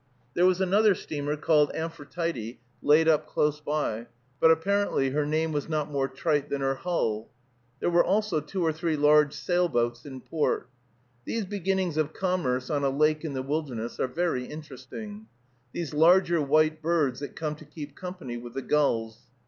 [0.33, 4.07] There was another steamer, named Amphitrite, laid up close by;
[4.39, 7.29] but, apparently, her name was not more trite than her hull.
[7.79, 10.67] There were also two or three large sailboats in port.
[11.25, 15.27] These beginnings of commerce on a lake in the wilderness are very interesting,
[15.71, 19.27] these larger white birds that come to keep company with the gulls.